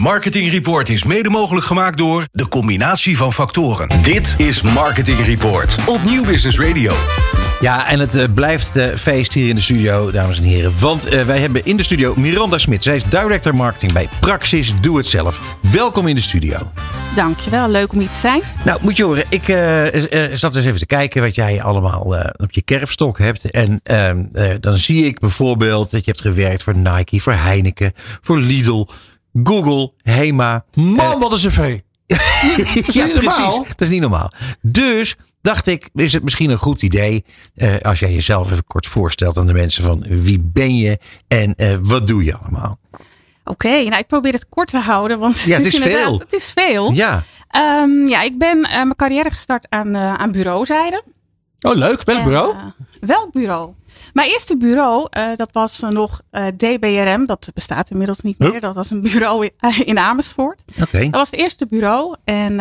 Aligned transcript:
Marketing 0.00 0.50
Report 0.50 0.88
is 0.88 1.04
mede 1.04 1.30
mogelijk 1.30 1.66
gemaakt 1.66 1.98
door 1.98 2.26
de 2.32 2.48
combinatie 2.48 3.16
van 3.16 3.32
factoren. 3.32 3.88
Dit 4.02 4.34
is 4.38 4.62
Marketing 4.62 5.18
Report 5.24 5.76
op 5.86 6.02
Nieuw 6.02 6.24
Business 6.24 6.58
Radio. 6.58 6.94
Ja, 7.60 7.88
en 7.88 7.98
het 7.98 8.14
uh, 8.14 8.24
blijft 8.34 8.76
uh, 8.76 8.94
feest 8.94 9.32
hier 9.32 9.48
in 9.48 9.54
de 9.54 9.60
studio, 9.60 10.10
dames 10.10 10.38
en 10.38 10.42
heren. 10.42 10.72
Want 10.78 11.12
uh, 11.12 11.22
wij 11.22 11.38
hebben 11.38 11.64
in 11.64 11.76
de 11.76 11.82
studio 11.82 12.14
Miranda 12.14 12.58
Smit. 12.58 12.82
Zij 12.82 12.96
is 12.96 13.02
director 13.04 13.54
marketing 13.54 13.92
bij 13.92 14.08
Praxis 14.20 14.72
Doe 14.80 14.96
Het 14.96 15.06
Zelf. 15.06 15.40
Welkom 15.72 16.06
in 16.06 16.14
de 16.14 16.20
studio. 16.20 16.72
Dankjewel, 17.14 17.68
leuk 17.68 17.92
om 17.92 17.98
hier 17.98 18.10
te 18.10 18.18
zijn. 18.18 18.42
Nou, 18.64 18.78
moet 18.82 18.96
je 18.96 19.04
horen, 19.04 19.24
ik 19.28 19.44
zat 20.36 20.56
eens 20.56 20.64
even 20.64 20.78
te 20.78 20.86
kijken 20.86 21.22
wat 21.22 21.34
jij 21.34 21.62
allemaal 21.62 22.00
op 22.36 22.52
je 22.52 22.62
kerfstok 22.62 23.18
hebt. 23.18 23.50
En 23.50 23.80
ehm, 23.82 24.24
dan 24.60 24.78
zie 24.78 25.04
ik 25.04 25.18
bijvoorbeeld 25.18 25.90
dat 25.90 26.04
je 26.04 26.10
hebt 26.10 26.22
gewerkt 26.22 26.62
voor 26.62 26.76
Nike, 26.76 27.20
voor 27.20 27.32
Heineken, 27.32 27.92
voor 28.20 28.38
Lidl, 28.38 28.86
Google, 29.44 29.92
Hema. 30.02 30.64
Man, 30.74 31.18
wat 31.18 31.32
een 31.32 31.50
cv. 31.50 31.80
dat 32.06 32.86
is 32.86 32.94
ja, 32.94 33.04
niet 33.04 33.14
normaal. 33.14 33.50
Precies, 33.50 33.68
dat 33.68 33.80
is 33.80 33.88
niet 33.88 34.00
normaal. 34.00 34.32
Dus 34.62 35.16
dacht 35.40 35.66
ik, 35.66 35.88
is 35.94 36.12
het 36.12 36.22
misschien 36.22 36.50
een 36.50 36.58
goed 36.58 36.82
idee 36.82 37.24
uh, 37.54 37.78
als 37.80 37.98
jij 37.98 38.12
jezelf 38.12 38.50
even 38.50 38.64
kort 38.64 38.86
voorstelt 38.86 39.36
aan 39.36 39.46
de 39.46 39.52
mensen 39.52 39.84
van 39.84 40.04
wie 40.08 40.40
ben 40.40 40.76
je 40.76 40.98
en 41.28 41.54
uh, 41.56 41.76
wat 41.80 42.06
doe 42.06 42.24
je 42.24 42.36
allemaal? 42.36 42.78
Oké, 42.90 43.00
okay, 43.66 43.84
nou 43.84 43.98
ik 43.98 44.06
probeer 44.06 44.32
het 44.32 44.48
kort 44.48 44.68
te 44.68 44.78
houden, 44.78 45.18
want 45.18 45.40
ja, 45.40 45.56
het 45.56 45.66
is 45.66 45.78
veel. 45.78 46.18
Het 46.18 46.32
is 46.32 46.52
veel. 46.56 46.92
Ja, 46.92 47.22
um, 47.82 48.06
ja 48.06 48.22
ik 48.22 48.38
ben 48.38 48.58
uh, 48.58 48.70
mijn 48.70 48.96
carrière 48.96 49.30
gestart 49.30 49.66
aan, 49.68 49.96
aan 49.96 50.32
bureauzijde. 50.32 51.02
Oh, 51.60 51.74
leuk. 51.74 52.04
Welk 52.04 52.24
bureau? 52.24 52.54
Welk 53.00 53.32
bureau? 53.32 53.72
Mijn 54.12 54.30
eerste 54.30 54.56
bureau, 54.56 55.08
uh, 55.18 55.24
dat 55.36 55.48
was 55.52 55.82
uh, 55.82 55.90
nog 55.90 56.20
uh, 56.32 56.46
DBRM. 56.56 57.26
Dat 57.26 57.50
bestaat 57.54 57.90
inmiddels 57.90 58.20
niet 58.20 58.38
meer. 58.38 58.60
Dat 58.60 58.74
was 58.74 58.90
een 58.90 59.02
bureau 59.02 59.44
in, 59.44 59.86
in 59.86 59.98
Amersfoort. 59.98 60.62
Okay. 60.82 61.02
Dat 61.02 61.10
was 61.10 61.30
het 61.30 61.40
eerste 61.40 61.66
bureau. 61.66 62.16
En 62.24 62.56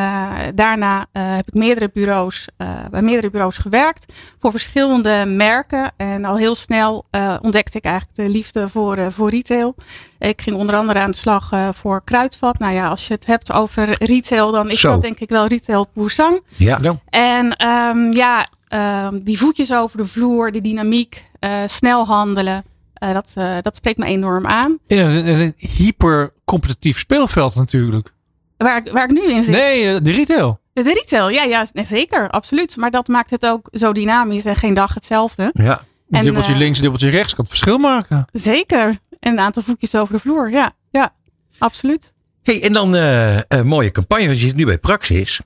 daarna 0.56 1.06
heb 1.12 1.48
ik 1.48 1.54
meerdere 1.54 1.90
bureaus, 1.94 2.48
bij 2.92 3.02
meerdere 3.02 3.30
bureaus 3.30 3.58
gewerkt. 3.58 4.14
Voor 4.40 4.52
verschillende 4.52 5.26
merken. 5.28 5.92
En 5.98 6.26
al 6.26 6.38
heel 6.38 6.56
snel 6.56 7.06
ontdekte 7.42 7.78
ik 7.78 7.84
eigenlijk 7.84 8.16
de 8.16 8.30
liefde 8.30 8.70
voor, 8.70 9.12
voor 9.12 9.30
retail. 9.30 9.76
Ik 10.20 10.42
ging 10.42 10.56
onder 10.56 10.76
andere 10.76 11.00
aan 11.00 11.12
de 11.12 11.18
slag 11.18 11.52
voor 11.74 12.02
Kruidvat. 12.04 12.60
Nou 12.60 12.74
ja, 12.74 12.88
als 12.88 13.08
je 13.08 13.14
het 13.14 13.26
hebt 13.26 13.52
over 13.52 14.04
retail, 14.04 14.52
dan 14.52 14.70
is 14.70 14.80
Zo. 14.80 14.92
dat 14.92 15.02
denk 15.02 15.20
ik 15.20 15.30
wel 15.30 15.46
retail 15.48 15.88
Poussang. 15.94 16.42
ja. 16.56 16.80
En 17.10 17.68
um, 17.68 18.12
ja, 18.12 18.48
um, 18.70 19.24
die 19.24 19.38
voetjes 19.38 19.74
over 19.74 19.98
de 19.98 20.06
vloer, 20.06 20.52
die 20.52 20.62
dynamiek, 20.62 21.26
uh, 21.40 21.62
snel 21.66 22.06
handelen. 22.06 22.64
Uh, 23.04 23.14
dat, 23.14 23.34
uh, 23.38 23.58
dat 23.62 23.76
spreekt 23.76 23.98
me 23.98 24.06
enorm 24.06 24.48
aan. 24.48 24.78
In 24.88 25.00
een, 25.00 25.54
hyper 25.58 26.34
competitief 26.46 27.00
speelveld 27.00 27.56
natuurlijk. 27.56 28.14
Waar, 28.58 28.88
waar 28.92 29.04
ik 29.04 29.12
nu 29.12 29.32
in 29.32 29.44
zit. 29.44 29.54
Nee, 29.56 30.02
de 30.02 30.12
retail. 30.12 30.60
De, 30.74 30.84
de 30.84 30.94
retail, 30.94 31.30
ja, 31.30 31.44
ja 31.44 31.68
nee, 31.74 31.86
zeker, 31.86 32.30
absoluut. 32.30 32.78
Maar 32.78 32.92
dat 32.92 33.08
maakt 33.08 33.30
het 33.30 33.46
ook 33.46 33.68
zo 33.72 33.94
dynamisch 33.94 34.46
en 34.46 34.56
geen 34.56 34.74
dag 34.74 34.94
hetzelfde. 34.94 35.50
Ja. 35.54 35.82
Een 36.10 36.24
dubbeltje 36.24 36.56
links, 36.56 36.78
een 36.78 36.84
dubbeltje 36.84 37.10
rechts 37.10 37.36
kan 37.36 37.46
het 37.46 37.54
verschil 37.54 37.78
maken. 37.78 38.28
Zeker. 38.32 39.00
En 39.20 39.32
een 39.32 39.40
aantal 39.40 39.64
voetjes 39.64 39.96
over 39.96 40.14
de 40.14 40.20
vloer, 40.20 40.52
ja. 40.52 40.72
Ja, 40.92 41.14
absoluut. 41.58 42.14
Hey, 42.44 42.64
en 42.64 42.74
dan 42.74 42.94
een 42.94 43.68
mooie 43.68 43.92
campagne, 43.92 44.26
want 44.26 44.40
je 44.40 44.46
zit 44.46 44.56
nu 44.56 44.66
bij 44.66 44.78
Praxis. 44.78 45.42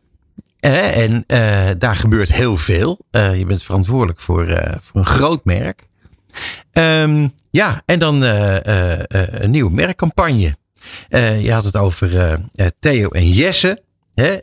En 0.71 1.23
uh, 1.27 1.69
daar 1.77 1.95
gebeurt 1.95 2.33
heel 2.33 2.57
veel. 2.57 2.99
Uh, 3.11 3.37
je 3.37 3.45
bent 3.45 3.63
verantwoordelijk 3.63 4.19
voor, 4.19 4.45
voor 4.81 4.99
een 4.99 5.05
groot 5.05 5.45
merk. 5.45 5.87
Um, 6.71 7.33
ja, 7.49 7.81
en 7.85 7.99
dan 7.99 8.21
een 8.21 9.51
nieuwe 9.51 9.71
merkcampagne. 9.71 10.57
je 11.39 11.51
had 11.51 11.63
het 11.63 11.77
over 11.77 12.39
Theo 12.79 13.09
en 13.09 13.29
Jesse. 13.29 13.81
Hè? 14.13 14.37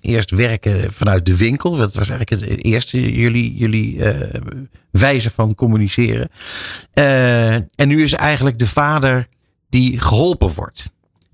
eerst 0.00 0.30
werken 0.30 0.92
vanuit 0.92 1.26
de 1.26 1.36
winkel. 1.36 1.76
Dat 1.76 1.94
was 1.94 2.08
eigenlijk 2.08 2.42
het 2.42 2.64
eerste 2.64 3.12
jullie, 3.12 3.56
jullie 3.56 4.02
wijze 4.90 5.30
van 5.30 5.54
communiceren. 5.54 6.28
en 6.92 7.88
nu 7.88 8.02
is 8.02 8.12
eigenlijk 8.12 8.58
de 8.58 8.68
vader 8.68 9.28
die 9.68 10.00
geholpen 10.00 10.54
wordt 10.54 10.90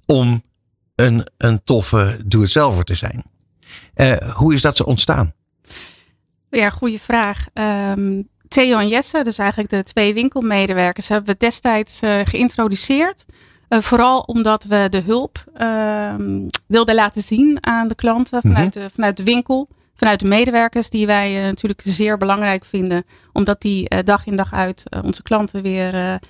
om 0.07 0.43
een, 0.95 1.27
een 1.37 1.63
toffe 1.63 2.21
doe-het-zelver 2.27 2.85
te 2.85 2.95
zijn. 2.95 3.25
Uh, 4.03 4.17
hoe 4.33 4.55
is 4.55 4.61
dat 4.61 4.77
zo 4.77 4.83
ontstaan? 4.83 5.33
Ja, 6.51 6.71
goede 6.71 6.99
vraag. 6.99 7.47
Um, 7.55 8.29
Theo 8.49 8.79
en 8.79 8.89
Jesse, 8.89 9.23
dus 9.23 9.39
eigenlijk 9.39 9.71
de 9.71 9.83
twee 9.83 10.15
winkelmedewerkers, 10.15 11.09
hebben 11.09 11.33
we 11.33 11.39
destijds 11.39 12.03
uh, 12.03 12.21
geïntroduceerd. 12.25 13.25
Uh, 13.69 13.81
vooral 13.81 14.21
omdat 14.21 14.65
we 14.65 14.87
de 14.91 15.01
hulp 15.01 15.45
uh, 15.61 16.15
wilden 16.67 16.95
laten 16.95 17.23
zien 17.23 17.59
aan 17.61 17.89
de 17.89 17.95
klanten 17.95 18.41
vanuit, 18.41 18.75
mm 18.75 18.81
-hmm. 18.81 18.89
de, 18.89 18.95
vanuit 18.95 19.17
de 19.17 19.25
winkel. 19.25 19.69
Vanuit 19.95 20.21
de 20.21 20.27
medewerkers, 20.27 20.91
die 20.91 21.07
wij 21.07 21.39
uh, 21.39 21.45
natuurlijk 21.45 21.83
zeer 21.85 22.19
belangrijk 22.19 22.65
vinden. 22.65 23.05
Omdat 23.33 23.61
die 23.61 24.03
dag 24.05 24.27
in 24.27 24.37
dag 24.37 24.53
uit 24.53 24.83
onze 25.03 25.23
klanten 25.23 25.63
weer 25.63 26.21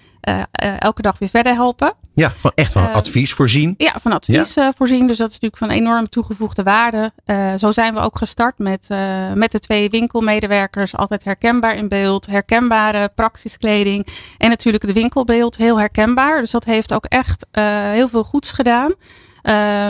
elke 0.79 1.03
dag 1.03 1.19
weer 1.19 1.29
verder 1.29 1.53
helpen. 1.55 1.95
Ja, 2.15 2.33
van 2.37 2.53
echt 2.55 2.73
van 2.73 2.93
advies 2.93 3.33
voorzien. 3.33 3.75
Ja, 3.77 3.99
van 4.01 4.13
advies 4.13 4.55
ja. 4.55 4.73
voorzien. 4.77 5.07
Dus 5.07 5.17
dat 5.17 5.29
is 5.29 5.39
natuurlijk 5.41 5.63
van 5.63 5.71
enorm 5.71 6.09
toegevoegde 6.09 6.63
waarde. 6.63 7.13
Uh, 7.27 7.55
zo 7.55 7.71
zijn 7.71 7.95
we 7.95 8.01
ook 8.01 8.19
gestart 8.19 8.59
met, 8.59 8.89
uh, 8.93 9.33
met 9.33 9.53
de 9.53 9.59
twee 9.59 9.91
winkelmedewerkers. 9.91 10.97
Altijd 10.97 11.25
herkenbaar 11.25 11.77
in 11.77 11.89
beeld. 11.89 12.27
Herkenbare 12.27 13.09
praxiskleding. 13.15 14.07
En 14.39 14.49
natuurlijk 14.49 14.85
het 14.85 14.93
winkelbeeld 14.93 15.57
heel 15.57 15.79
herkenbaar. 15.79 16.41
Dus 16.41 16.51
dat 16.51 16.65
heeft 16.65 16.95
ook 16.95 17.05
echt 17.05 17.47
heel 17.93 18.09
veel 18.09 18.25
goeds 18.25 18.53
gedaan. 18.53 18.95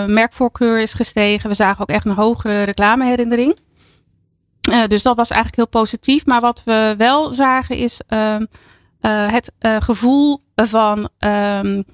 merkvoorkeur 0.06 0.80
is 0.80 0.94
gestegen. 0.94 1.48
We 1.48 1.54
zagen 1.54 1.80
ook 1.80 1.90
echt 1.90 2.06
een 2.06 2.12
hogere 2.12 2.62
reclameherinnering. 2.62 3.58
dus 4.86 5.02
dat 5.02 5.16
was 5.16 5.30
eigenlijk 5.30 5.56
heel 5.56 5.80
positief. 5.80 6.26
Maar 6.26 6.40
wat 6.40 6.62
we 6.64 6.94
wel 6.96 7.30
zagen 7.30 7.76
is 7.76 8.00
het 9.00 9.52
gevoel 9.60 10.42
van... 10.66 11.08
Um, 11.18 11.84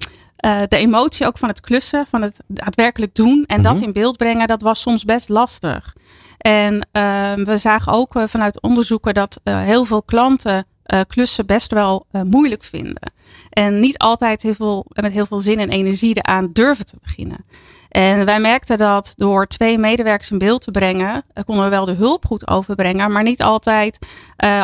uh, 0.45 0.59
de 0.67 0.77
emotie 0.77 1.25
ook 1.25 1.37
van 1.37 1.49
het 1.49 1.59
klussen, 1.61 2.05
van 2.07 2.21
het 2.21 2.39
daadwerkelijk 2.47 3.15
doen 3.15 3.43
en 3.47 3.61
Mhm. 3.61 3.73
dat 3.73 3.81
in 3.81 3.93
beeld 3.93 4.17
brengen, 4.17 4.47
dat 4.47 4.61
was 4.61 4.81
soms 4.81 5.05
best 5.05 5.29
lastig. 5.29 5.95
En 6.37 6.73
uh, 6.73 7.33
we 7.33 7.57
zagen 7.57 7.93
ook 7.93 8.15
uh, 8.15 8.23
vanuit 8.27 8.61
onderzoeken 8.61 9.13
dat 9.13 9.39
uh, 9.43 9.61
heel 9.61 9.85
veel 9.85 10.03
klanten 10.03 10.65
klussen 11.07 11.45
best 11.45 11.71
wel 11.71 12.05
moeilijk 12.11 12.63
vinden. 12.63 13.11
En 13.49 13.79
niet 13.79 13.97
altijd 13.97 14.41
heel 14.41 14.53
veel, 14.53 14.85
met 14.89 15.11
heel 15.11 15.25
veel 15.25 15.39
zin 15.39 15.59
en 15.59 15.69
energie 15.69 16.17
eraan 16.17 16.49
durven 16.53 16.85
te 16.85 16.97
beginnen. 17.01 17.45
En 17.89 18.25
wij 18.25 18.39
merkten 18.39 18.77
dat 18.77 19.13
door 19.15 19.47
twee 19.47 19.77
medewerkers 19.77 20.31
in 20.31 20.37
beeld 20.37 20.61
te 20.61 20.71
brengen, 20.71 21.23
konden 21.45 21.63
we 21.63 21.69
wel 21.69 21.85
de 21.85 21.93
hulp 21.93 22.25
goed 22.25 22.47
overbrengen, 22.47 23.11
maar 23.11 23.23
niet 23.23 23.41
altijd 23.41 23.99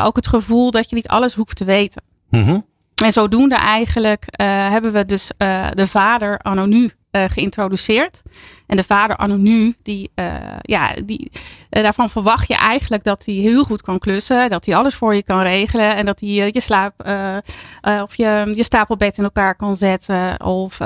ook 0.03 0.15
het 0.15 0.27
gevoel 0.27 0.71
dat 0.71 0.89
je 0.89 0.95
niet 0.95 1.07
alles 1.07 1.33
hoeft 1.33 1.55
te 1.55 1.65
weten. 1.65 2.03
Mm-hmm. 2.29 2.65
En 3.03 3.13
zodoende 3.13 3.55
eigenlijk 3.55 4.25
uh, 4.41 4.47
hebben 4.47 4.91
we 4.91 5.05
dus 5.05 5.31
uh, 5.37 5.67
de 5.73 5.87
vader 5.87 6.39
anonu 6.41 6.91
uh, 7.11 7.23
geïntroduceerd. 7.27 8.21
En 8.67 8.75
de 8.75 8.83
vader 8.83 9.17
anonu, 9.17 9.75
die, 9.83 10.11
ja, 10.61 10.93
die, 11.05 11.31
daarvan 11.69 12.09
verwacht 12.09 12.47
je 12.47 12.55
eigenlijk 12.55 13.03
dat 13.03 13.25
hij 13.25 13.35
heel 13.35 13.63
goed 13.63 13.81
kan 13.81 13.99
klussen. 13.99 14.49
Dat 14.49 14.65
hij 14.65 14.75
alles 14.75 14.95
voor 14.95 15.15
je 15.15 15.23
kan 15.23 15.41
regelen. 15.41 15.95
En 15.95 16.05
dat 16.05 16.19
hij 16.19 16.29
je 16.29 16.61
slaap 16.61 16.93
of 18.01 18.15
je, 18.15 18.51
je 18.55 18.63
stapelbed 18.63 19.17
in 19.17 19.23
elkaar 19.23 19.55
kan 19.55 19.75
zetten. 19.75 20.43
Of 20.43 20.77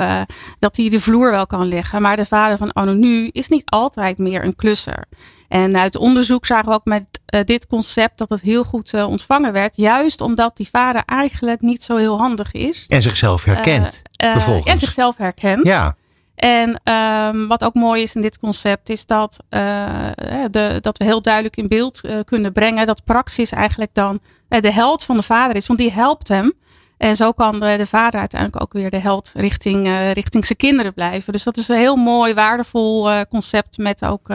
dat 0.59 0.78
hij 0.78 0.90
de 0.90 1.02
vloer 1.02 1.31
wel 1.31 1.46
kan 1.46 1.68
leggen. 1.68 2.02
Maar 2.02 2.16
de 2.16 2.26
vader 2.26 2.58
van 2.58 2.76
anonu 2.76 3.30
is 3.31 3.47
niet 3.47 3.70
altijd 3.70 4.18
meer 4.18 4.44
een 4.44 4.56
klusser. 4.56 5.06
En 5.50 5.78
uit 5.78 5.96
onderzoek 5.96 6.46
zagen 6.46 6.68
we 6.68 6.74
ook 6.74 6.86
met 6.86 7.20
uh, 7.36 7.42
dit 7.44 7.68
concept 7.68 8.18
dat 8.18 8.30
het 8.30 8.42
heel 8.42 8.64
goed 8.64 8.94
uh, 8.94 9.08
ontvangen 9.08 9.54
werd. 9.54 9.78
Juist 9.78 10.22
omdat 10.22 10.58
die 10.58 10.70
vader 10.72 11.02
eigenlijk 11.06 11.62
niet 11.62 11.84
zo 11.84 11.96
heel 11.96 12.18
handig 12.18 12.52
is. 12.52 12.86
En 12.88 13.02
zichzelf 13.02 13.44
herkent. 13.44 14.02
Uh, 14.24 14.32
vervolgens. 14.32 14.72
En 14.72 14.78
zichzelf 14.78 15.18
herkent. 15.18 15.68
Ja. 15.68 15.96
En 16.36 16.82
um, 16.94 17.48
wat 17.48 17.64
ook 17.64 17.73
mooi 17.73 18.02
is 18.02 18.16
in 18.16 18.22
dit 18.22 18.40
concept 18.40 18.90
is 18.90 19.06
dat, 19.06 19.44
de, 19.50 20.78
dat 20.82 20.97
we 20.97 21.03
heel 21.03 21.22
duidelijk 21.22 21.58
in 21.58 21.68
beeld 21.68 22.02
kunnen 22.26 22.53
brengen 22.53 22.85
dat 22.85 23.03
praxis 23.03 23.52
eigenlijk 23.52 23.94
dan 23.94 24.20
de 24.47 24.72
held 24.72 25.03
van 25.03 25.18
de 25.18 25.23
vader 25.23 25.56
is. 25.56 25.68
Want 25.68 25.79
die 25.79 25.91
helpt 25.91 26.28
hem. 26.28 26.53
En 26.97 27.16
zo 27.16 27.32
kan 27.32 27.59
de, 27.59 27.78
de 27.78 27.85
vader 27.85 28.20
uiteindelijk 28.20 28.62
ook 28.62 28.73
weer 28.73 28.90
de 28.90 28.97
held 28.97 29.32
richting, 29.34 30.12
richting 30.14 30.46
zijn 30.46 30.58
kinderen 30.58 30.94
blijven. 30.94 31.34
Dus 31.34 31.44
dat 31.44 31.58
is 31.58 31.68
een 31.68 31.78
heel 31.78 31.96
mooi, 31.96 32.34
waardevol 32.34 33.26
concept 33.29 33.78
met 33.78 34.06
ook 34.06 34.28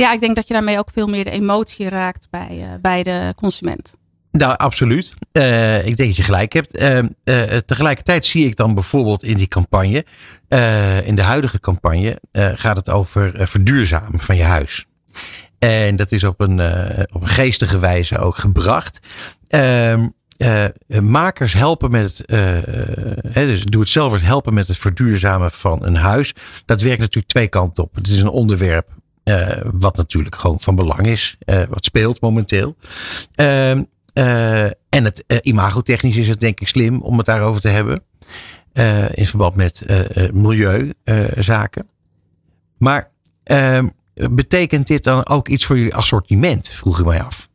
ja, 0.00 0.12
ik 0.12 0.20
denk 0.20 0.36
dat 0.36 0.46
je 0.48 0.54
daarmee 0.54 0.78
ook 0.78 0.90
veel 0.92 1.06
meer 1.06 1.24
de 1.24 1.30
emotie 1.30 1.88
raakt 1.88 2.26
bij, 2.30 2.48
uh, 2.50 2.68
bij 2.80 3.02
de 3.02 3.32
consument. 3.36 3.94
Nou, 4.32 4.56
absoluut. 4.56 5.12
Uh, 5.32 5.78
ik 5.78 5.96
denk 5.96 6.08
dat 6.08 6.16
je 6.16 6.22
gelijk 6.22 6.52
hebt. 6.52 6.82
Uh, 6.82 7.56
tegelijkertijd 7.66 8.26
zie 8.26 8.46
ik 8.46 8.56
dan 8.56 8.74
bijvoorbeeld 8.74 9.22
in 9.22 9.36
die 9.36 9.48
campagne, 9.48 10.04
in 11.04 11.14
de 11.14 11.22
huidige 11.22 11.60
campagne, 11.60 12.20
gaat 12.32 12.76
het 12.76 12.90
over 12.90 13.48
verduurzamen 13.48 14.20
van 14.20 14.36
je 14.36 14.42
huis. 14.42 14.86
En 15.58 15.96
dat 15.96 16.12
is 16.12 16.24
op 16.24 16.40
een, 16.40 16.60
op 17.12 17.20
een 17.20 17.28
geestige 17.28 17.78
wijze 17.78 18.18
ook 18.18 18.36
gebracht. 18.36 19.00
Ehm, 19.46 20.08
makers 21.00 21.52
helpen 21.52 21.90
met 21.90 22.22
het, 22.26 23.32
dus 23.32 23.64
doe 23.64 23.80
het 23.80 23.90
zelf 23.90 24.20
helpen 24.20 24.54
met 24.54 24.66
het 24.66 24.76
verduurzamen 24.76 25.50
van 25.50 25.84
een 25.84 25.96
huis. 25.96 26.34
Dat 26.64 26.80
werkt 26.80 27.00
natuurlijk 27.00 27.32
twee 27.32 27.48
kanten 27.48 27.84
op. 27.84 27.94
Het 27.94 28.08
is 28.08 28.20
een 28.20 28.28
onderwerp 28.28 28.88
wat 29.72 29.96
natuurlijk 29.96 30.34
gewoon 30.34 30.60
van 30.60 30.74
belang 30.74 31.06
is, 31.06 31.36
wat 31.68 31.84
speelt 31.84 32.20
momenteel. 32.20 32.76
Ehm, 33.34 33.82
en 34.88 35.04
het 35.04 35.24
imagotechnisch 35.42 36.16
is 36.16 36.28
het 36.28 36.40
denk 36.40 36.60
ik 36.60 36.68
slim 36.68 37.02
om 37.02 37.16
het 37.16 37.26
daarover 37.26 37.60
te 37.60 37.68
hebben. 37.68 38.02
in 39.14 39.26
verband 39.26 39.54
met 39.56 39.86
milieuzaken. 40.32 41.88
maar 42.78 43.10
ehm, 43.42 43.88
betekent 44.14 44.86
dit 44.86 45.04
dan 45.04 45.28
ook 45.28 45.48
iets 45.48 45.64
voor 45.64 45.76
jullie 45.76 45.94
assortiment? 45.94 46.68
Vroeg 46.68 46.98
ik 46.98 47.06
mij 47.06 47.22
af. 47.22 47.49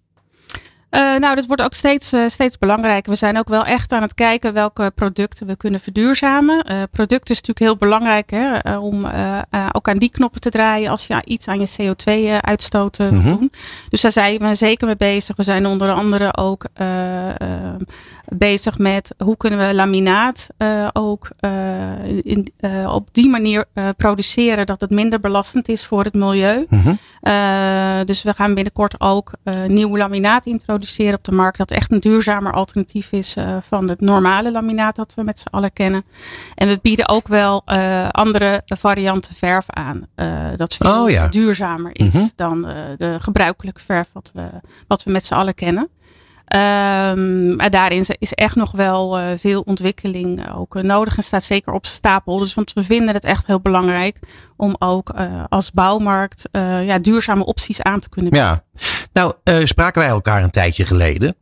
Uh, 0.96 1.16
nou, 1.16 1.36
dat 1.36 1.46
wordt 1.46 1.62
ook 1.62 1.74
steeds, 1.74 2.14
uh, 2.14 2.28
steeds 2.28 2.58
belangrijker. 2.58 3.12
We 3.12 3.18
zijn 3.18 3.38
ook 3.38 3.50
wel 3.50 3.66
echt 3.66 3.92
aan 3.92 4.02
het 4.02 4.14
kijken 4.14 4.54
welke 4.54 4.92
producten 4.96 5.48
we 5.48 5.56
kunnen 5.56 5.80
verduurzamen. 5.80 6.72
Uh, 6.72 6.84
product 6.92 7.30
is 7.30 7.42
natuurlijk 7.42 7.60
heel 7.60 7.78
belangrijk 7.78 8.30
hè, 8.30 8.78
om 8.78 9.06
ook 9.72 9.90
aan 9.90 9.98
die 9.98 10.10
knoppen 10.10 10.42
te 10.42 10.50
draaien 10.50 10.90
als 10.90 11.08
je 11.08 11.22
iets 11.26 11.48
aan 11.48 11.60
je 11.60 11.68
CO2-uitstoot 11.82 12.98
mm 12.98 13.10
-hmm. 13.10 13.22
doen. 13.22 13.52
Dus 13.90 14.02
daar 14.02 14.12
zijn 14.12 14.40
we 14.40 14.56
zeker 14.56 14.88
mee 14.88 14.96
bezig. 14.96 15.36
We 15.36 15.44
zijn 15.44 15.66
onder 15.66 15.92
andere 15.92 16.38
ook 16.38 16.66
bezig 18.30 18.78
met 18.78 19.16
hoe 19.18 19.38
kunnen 19.38 19.68
we 19.68 19.74
laminaat 19.74 20.48
ook 20.94 21.30
in, 22.22 22.54
op 22.88 23.08
die 23.12 23.30
manier 23.30 23.66
produceren 23.98 24.66
dat 24.66 24.82
het 24.82 24.90
minder 24.90 25.20
belastend 25.20 25.70
is 25.70 25.86
voor 25.86 26.04
het 26.04 26.14
milieu. 26.14 26.66
-hmm. 26.70 26.98
dus 28.06 28.24
we 28.24 28.34
gaan 28.36 28.54
binnenkort 28.54 29.02
ook 29.02 29.32
nieuw 29.68 29.98
laminaat 29.98 30.46
introduceren 30.46 31.14
op 31.14 31.24
de 31.24 31.32
markt. 31.32 31.58
Dat 31.58 31.72
echt 31.72 31.92
een 31.92 32.00
duurzamer 32.00 32.54
alternatief 32.54 33.12
is 33.12 33.36
van 33.62 33.90
het 33.90 34.02
normale 34.02 34.52
laminaat 34.52 34.96
dat 34.96 35.14
we 35.16 35.24
met 35.24 35.40
z'n 35.40 35.56
allen 35.56 35.74
kennen. 35.74 36.04
En 36.56 36.68
we 36.68 36.80
bieden 36.82 37.10
ook 37.10 37.28
wel 37.28 37.66
andere 38.12 38.62
varianten 38.66 39.36
verf 39.36 39.66
aan. 39.68 40.08
Dat 40.56 40.76
veel 40.76 41.04
oh, 41.04 41.10
ja. 41.10 41.28
duurzamer 41.28 41.90
is 41.94 42.14
-hmm. 42.14 42.32
dan 42.36 42.62
de 42.98 43.18
gebruikelijke 43.20 43.82
verf 43.82 44.08
wat 44.14 44.32
we, 44.34 44.44
wat 44.88 45.04
we 45.04 45.12
met 45.12 45.26
z'n 45.26 45.34
allen 45.34 45.54
kennen. 45.54 45.90
Um, 46.48 47.56
maar 47.56 47.70
daarin 47.70 48.06
is 48.20 48.34
echt 48.34 48.56
nog 48.56 48.72
wel 48.72 49.20
uh, 49.20 49.28
veel 49.38 49.62
ontwikkeling 49.62 50.56
ook 50.56 50.82
nodig 50.82 51.18
en 51.18 51.24
staat 51.24 51.44
zeker 51.44 51.74
op 51.74 51.86
stapel. 51.86 52.40
Dus 52.40 52.54
want 52.54 52.74
we 52.74 52.84
vinden 52.84 53.14
het 53.14 53.26
echt 53.26 53.48
heel 53.48 53.60
belangrijk 53.60 54.20
om 54.58 54.76
ook 54.80 55.14
als 55.50 55.72
bouwmarkt 55.72 56.50
ja, 56.52 56.98
duurzame 56.98 57.46
opties 57.46 57.82
aan 57.82 58.00
te 58.00 58.10
kunnen 58.10 58.32
bieden. 58.32 58.50
Ja, 58.50 58.64
nou 59.14 59.34
spraken 59.66 60.02
wij 60.02 60.10
elkaar 60.10 60.44
een 60.44 60.50
tijdje 60.50 60.86
geleden. 60.86 61.36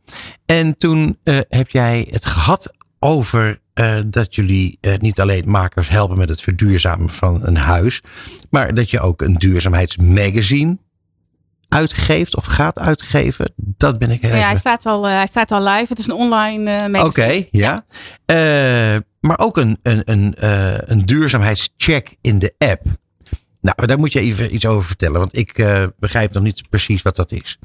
En 0.46 0.76
toen 0.76 1.18
heb 1.48 1.68
jij 1.68 2.08
het 2.10 2.26
gehad 2.26 2.72
over 2.98 3.60
dat 4.06 4.34
jullie 4.34 4.78
niet 4.98 5.20
alleen 5.20 5.50
makers 5.50 5.88
helpen 5.88 6.18
met 6.18 6.28
het 6.28 6.42
verduurzamen 6.42 7.10
van 7.10 7.40
een 7.42 7.56
huis, 7.56 8.02
maar 8.50 8.74
dat 8.74 8.90
je 8.90 9.00
ook 9.00 9.22
een 9.22 9.34
duurzaamheidsmagazine 9.34 10.78
uitgeeft 11.74 12.36
of 12.36 12.44
gaat 12.44 12.78
uitgeven. 12.78 13.52
Dat 13.56 13.98
ben 13.98 14.10
ik 14.10 14.22
heel 14.22 14.36
Ja, 14.36 14.46
hij 14.46 14.56
staat, 14.56 14.86
al, 14.86 15.08
uh, 15.08 15.14
hij 15.14 15.26
staat 15.26 15.52
al 15.52 15.62
live. 15.62 15.86
Het 15.88 15.98
is 15.98 16.06
een 16.06 16.14
online 16.14 16.88
uh. 16.88 17.04
Oké, 17.04 17.46
ja. 17.50 17.84
ja. 18.26 18.94
Uh, 18.94 19.00
maar 19.20 19.38
ook 19.38 19.56
een, 19.56 19.78
een, 19.82 20.02
een, 20.04 20.34
een 20.90 21.06
duurzaamheidscheck 21.06 22.16
in 22.20 22.38
de 22.38 22.54
app. 22.58 22.82
Nou, 23.60 23.86
daar 23.86 23.98
moet 23.98 24.12
je 24.12 24.20
even 24.20 24.54
iets 24.54 24.66
over 24.66 24.84
vertellen. 24.84 25.18
Want 25.18 25.36
ik 25.36 25.66
begrijp 25.98 26.32
nog 26.32 26.42
niet 26.42 26.62
precies 26.70 27.02
wat 27.02 27.16
dat 27.16 27.32
is. 27.32 27.58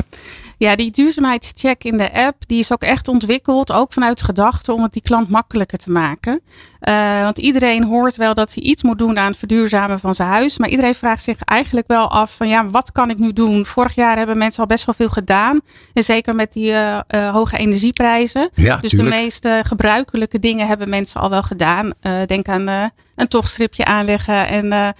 Ja, 0.59 0.75
die 0.75 0.91
duurzaamheidscheck 0.91 1.83
in 1.83 1.97
de 1.97 2.13
app, 2.13 2.47
die 2.47 2.59
is 2.59 2.71
ook 2.71 2.81
echt 2.81 3.07
ontwikkeld, 3.07 3.71
ook 3.71 3.93
vanuit 3.93 4.21
gedachte 4.21 4.73
om 4.73 4.83
het 4.83 4.93
die 4.93 5.01
klant 5.01 5.29
makkelijker 5.29 5.77
te 5.77 5.91
maken. 5.91 6.41
Uh, 6.81 7.23
want 7.23 7.37
iedereen 7.37 7.83
hoort 7.83 8.15
wel 8.15 8.33
dat 8.33 8.53
hij 8.53 8.63
iets 8.63 8.83
moet 8.83 8.97
doen 8.97 9.19
aan 9.19 9.27
het 9.27 9.37
verduurzamen 9.37 9.99
van 9.99 10.15
zijn 10.15 10.29
huis. 10.29 10.57
Maar 10.57 10.69
iedereen 10.69 10.95
vraagt 10.95 11.23
zich 11.23 11.37
eigenlijk 11.39 11.87
wel 11.87 12.11
af 12.11 12.35
van 12.35 12.47
ja, 12.47 12.69
wat 12.69 12.91
kan 12.91 13.09
ik 13.09 13.17
nu 13.17 13.33
doen? 13.33 13.65
Vorig 13.65 13.95
jaar 13.95 14.17
hebben 14.17 14.37
mensen 14.37 14.61
al 14.61 14.67
best 14.67 14.85
wel 14.85 14.95
veel 14.95 15.09
gedaan. 15.09 15.61
En 15.93 16.03
zeker 16.03 16.35
met 16.35 16.53
die 16.53 16.71
uh, 16.71 16.99
uh, 17.09 17.31
hoge 17.31 17.57
energieprijzen. 17.57 18.49
Ja, 18.53 18.77
dus 18.77 18.89
tuurlijk. 18.89 19.11
de 19.11 19.17
meeste 19.21 19.61
gebruikelijke 19.65 20.39
dingen 20.39 20.67
hebben 20.67 20.89
mensen 20.89 21.21
al 21.21 21.29
wel 21.29 21.43
gedaan. 21.43 21.93
denk 22.25 22.47
aan 22.47 22.91
een 23.15 23.27
tochtstripje 23.27 23.85
aanleggen. 23.85 24.47
En, 24.47 24.95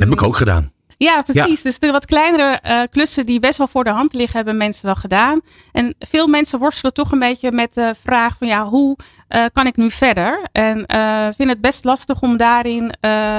heb 0.00 0.12
ik 0.12 0.22
ook 0.22 0.36
gedaan. 0.36 0.73
Ja, 0.96 1.22
precies. 1.22 1.62
Dus 1.62 1.78
de 1.78 1.90
wat 1.90 2.06
kleinere 2.06 2.60
uh, 2.66 2.82
klussen 2.90 3.26
die 3.26 3.40
best 3.40 3.58
wel 3.58 3.66
voor 3.66 3.84
de 3.84 3.90
hand 3.90 4.14
liggen, 4.14 4.36
hebben 4.36 4.56
mensen 4.56 4.86
wel 4.86 4.94
gedaan. 4.94 5.40
En 5.72 5.94
veel 5.98 6.26
mensen 6.26 6.58
worstelen 6.58 6.94
toch 6.94 7.12
een 7.12 7.18
beetje 7.18 7.52
met 7.52 7.74
de 7.74 7.94
vraag 8.02 8.36
van 8.38 8.48
ja, 8.48 8.64
hoe 8.64 8.96
uh, 9.28 9.44
kan 9.52 9.66
ik 9.66 9.76
nu 9.76 9.90
verder? 9.90 10.40
En 10.52 10.84
uh, 10.86 11.28
vind 11.36 11.48
het 11.48 11.60
best 11.60 11.84
lastig 11.84 12.20
om 12.20 12.36
daarin 12.36 12.92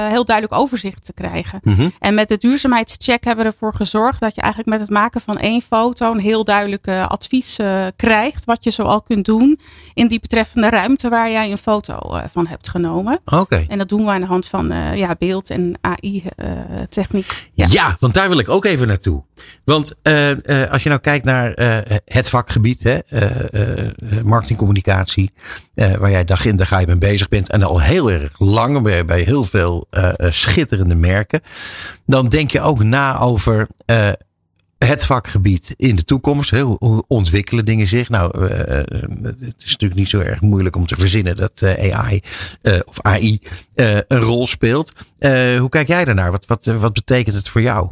heel 0.08 0.24
duidelijk 0.24 0.60
overzicht 0.60 1.04
te 1.04 1.12
krijgen. 1.12 1.60
Mm 1.62 1.74
-hmm. 1.74 1.92
En 1.98 2.14
met 2.14 2.28
de 2.28 2.36
duurzaamheidscheck 2.36 3.24
hebben 3.24 3.44
we 3.44 3.50
ervoor 3.50 3.74
gezorgd 3.74 4.20
dat 4.20 4.34
je 4.34 4.40
eigenlijk 4.40 4.70
met 4.70 4.80
het 4.80 4.90
maken 4.90 5.20
van 5.20 5.34
één 5.34 5.62
foto 5.62 6.10
een 6.10 6.18
heel 6.18 6.44
duidelijk 6.44 6.88
advies 6.88 7.58
krijgt. 7.96 8.44
Wat 8.44 8.64
je 8.64 8.70
zoal 8.70 9.02
kunt 9.02 9.24
doen 9.24 9.60
in 9.94 10.08
die 10.08 10.20
betreffende 10.20 10.68
ruimte 10.68 11.08
waar 11.08 11.30
jij 11.30 11.50
een 11.50 11.58
foto 11.58 11.98
van 12.32 12.46
hebt 12.46 12.68
genomen. 12.68 13.20
Oké. 13.24 13.36
Okay. 13.36 13.66
En 13.68 13.78
dat 13.78 13.88
doen 13.88 14.04
we 14.04 14.10
aan 14.10 14.20
de 14.20 14.26
hand 14.26 14.46
van 14.46 14.72
ja, 14.94 15.16
beeld- 15.18 15.50
en 15.50 15.78
AI-techniek. 15.80 17.50
Ja. 17.56 17.96
want 18.00 18.14
daar 18.14 18.28
wil 18.28 18.38
ik 18.38 18.48
ook 18.48 18.64
even 18.64 18.86
naartoe. 18.86 19.24
Want 19.64 19.94
uh, 20.02 20.30
uh, 20.30 20.70
als 20.70 20.82
je 20.82 20.88
nou 20.88 21.00
kijkt 21.00 21.24
naar 21.24 21.58
uh, 21.58 21.96
het 22.04 22.28
vakgebied, 22.28 22.82
hè, 22.82 22.98
marketingcommunicatie, 24.22 25.32
waar 25.74 26.10
jij 26.10 26.24
dag 26.24 26.44
in 26.44 26.56
dag 26.56 26.72
uit 26.72 26.86
mee 26.86 26.96
bezig 26.96 27.28
bent 27.28 27.50
en 27.50 27.62
al 27.62 27.80
heel 27.80 28.10
erg 28.10 28.32
lang 28.38 28.82
bij, 28.82 29.04
bij 29.04 29.20
heel 29.20 29.44
veel 29.44 29.86
schitterende 30.18 30.94
merken, 30.94 31.40
dan 32.06 32.28
denk 32.28 32.50
je 32.50 32.60
ook 32.60 32.82
na 32.82 33.18
over 33.18 33.66
het 34.78 35.06
vakgebied 35.06 35.74
in 35.76 35.96
de 35.96 36.04
toekomst. 36.04 36.50
Hoe 36.50 37.04
ontwikkelen 37.08 37.64
dingen 37.64 37.86
zich? 37.86 38.08
Nou, 38.08 38.40
uh, 38.40 38.48
het 39.22 39.62
is 39.64 39.70
natuurlijk 39.70 40.00
niet 40.00 40.08
zo 40.08 40.18
erg 40.18 40.40
moeilijk 40.40 40.76
om 40.76 40.86
te 40.86 40.96
verzinnen 40.96 41.36
dat 41.36 41.60
uh, 41.64 41.94
AI 41.94 42.20
uh, 42.62 42.78
of 42.84 43.00
AI 43.00 43.40
een 43.74 44.18
rol 44.18 44.46
speelt. 44.46 44.92
hoe 45.58 45.68
kijk 45.68 45.88
jij 45.88 46.04
daarnaar? 46.04 46.30
Wat, 46.30 46.46
wat, 46.46 46.64
wat 46.64 46.92
betekent 46.92 47.34
het 47.34 47.48
voor 47.48 47.62
jou? 47.62 47.90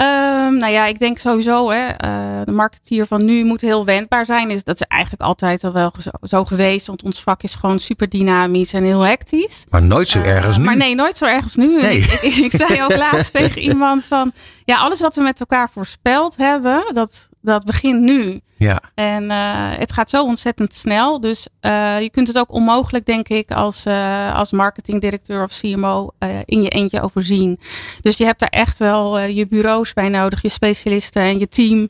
Um, 0.00 0.56
nou 0.56 0.72
ja, 0.72 0.86
ik 0.86 0.98
denk 0.98 1.18
sowieso, 1.18 1.70
hè, 1.70 1.88
uh, 1.88 2.40
de 2.44 2.52
marketeer 2.52 3.06
van 3.06 3.24
nu 3.24 3.44
moet 3.44 3.60
heel 3.60 3.84
wendbaar 3.84 4.24
zijn. 4.24 4.50
Is, 4.50 4.64
dat 4.64 4.74
is 4.74 4.86
eigenlijk 4.86 5.22
altijd 5.22 5.64
al 5.64 5.72
wel 5.72 5.92
zo, 5.98 6.10
zo, 6.22 6.44
geweest. 6.44 6.86
Want 6.86 7.02
ons 7.02 7.22
vak 7.22 7.42
is 7.42 7.54
gewoon 7.54 7.78
super 7.78 8.08
dynamisch 8.08 8.72
en 8.72 8.84
heel 8.84 9.00
hectisch. 9.00 9.64
Maar 9.70 9.82
nooit 9.82 10.08
zo 10.08 10.20
erg 10.20 10.46
als 10.46 10.58
nu. 10.58 10.64
Maar 10.64 10.76
nee, 10.76 10.94
nooit 10.94 11.16
zo 11.16 11.24
erg 11.24 11.42
als 11.42 11.56
nu. 11.56 11.80
Nee. 11.80 11.96
Ik, 11.96 12.12
ik, 12.12 12.34
ik, 12.34 12.52
zei 12.52 12.82
ook 12.82 12.96
laatst 13.12 13.32
tegen 13.32 13.60
iemand 13.60 14.04
van... 14.04 14.30
Ja, 14.64 14.76
alles 14.76 15.00
wat 15.00 15.14
we 15.14 15.22
met 15.22 15.40
elkaar 15.40 15.70
voorspeld 15.70 16.36
hebben, 16.36 16.84
dat, 16.92 17.28
dat 17.44 17.64
begint 17.64 18.00
nu. 18.00 18.40
Ja. 18.56 18.80
En 18.94 19.24
uh, 19.24 19.70
het 19.78 19.92
gaat 19.92 20.10
zo 20.10 20.24
ontzettend 20.24 20.74
snel. 20.74 21.20
Dus 21.20 21.48
uh, 21.60 22.00
je 22.00 22.10
kunt 22.10 22.26
het 22.26 22.38
ook 22.38 22.52
onmogelijk, 22.52 23.06
denk 23.06 23.28
ik, 23.28 23.50
als, 23.50 23.86
uh, 23.86 24.34
als 24.34 24.52
marketingdirecteur 24.52 25.42
of 25.42 25.58
CMO 25.58 26.10
in 26.44 26.62
je 26.62 26.68
eentje 26.68 27.00
overzien. 27.00 27.60
Dus 28.00 28.16
je 28.16 28.24
hebt 28.24 28.40
daar 28.40 28.48
echt 28.48 28.78
wel 28.78 29.20
je 29.20 29.46
bureaus 29.46 29.92
bij 29.92 30.08
nodig, 30.08 30.42
je 30.42 30.48
specialisten 30.48 31.22
en 31.22 31.38
je 31.38 31.48
team. 31.48 31.88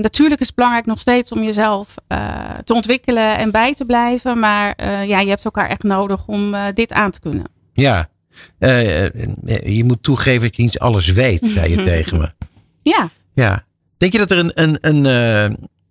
natuurlijk 0.00 0.40
is 0.40 0.46
het 0.46 0.54
belangrijk 0.54 0.86
nog 0.86 0.98
steeds 0.98 1.32
om 1.32 1.42
jezelf 1.42 1.94
te 2.64 2.74
ontwikkelen 2.74 3.36
en 3.36 3.50
bij 3.50 3.74
te 3.74 3.84
blijven. 3.84 4.38
Maar 4.38 4.84
ja, 5.06 5.20
je 5.20 5.28
hebt 5.28 5.44
elkaar 5.44 5.68
echt 5.68 5.82
nodig 5.82 6.26
om 6.26 6.54
dit 6.74 6.92
aan 6.92 7.10
te 7.10 7.20
kunnen. 7.20 7.44
Ja, 7.72 8.08
je 9.64 9.82
moet 9.86 10.02
toegeven 10.02 10.40
dat 10.40 10.56
je 10.56 10.62
niet 10.62 10.78
alles 10.78 11.08
weet, 11.08 11.44
zei 11.44 11.70
je 11.70 11.82
tegen 11.92 12.18
me. 12.18 12.32
Ja. 12.82 13.10
Ja. 13.34 13.65
Denk 13.96 14.12
je 14.12 14.18
dat 14.18 14.30
er 14.30 14.38
een, 14.38 14.50
een, 14.54 14.78
een 14.80 15.04